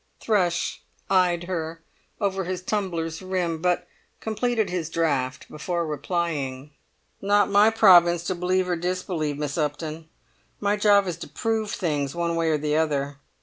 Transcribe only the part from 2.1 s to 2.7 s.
over his